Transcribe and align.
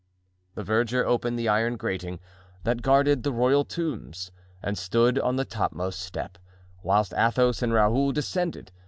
The 0.55 0.63
verger 0.63 1.05
opened 1.05 1.37
the 1.37 1.47
iron 1.47 1.77
grating 1.77 2.19
that 2.63 2.81
guarded 2.81 3.21
the 3.21 3.31
royal 3.31 3.63
tombs 3.63 4.31
and 4.59 4.75
stood 4.75 5.19
on 5.19 5.35
the 5.35 5.45
topmost 5.45 5.99
step, 5.99 6.39
whilst 6.81 7.13
Athos 7.15 7.61
and 7.61 7.71
Raoul 7.71 8.11
descended. 8.11 8.71